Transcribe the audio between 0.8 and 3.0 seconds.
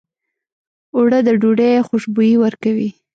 اوړه د ډوډۍ خوشبويي ورکوي